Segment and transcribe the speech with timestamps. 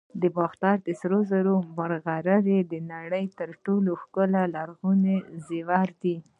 [0.21, 6.15] د باختر د سرو زرو مرغۍ د نړۍ تر ټولو ښکلي لرغوني زیور دی